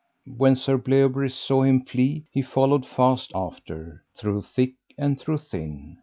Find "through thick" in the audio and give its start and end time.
4.17-4.73